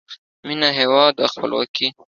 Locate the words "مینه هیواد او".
0.47-1.27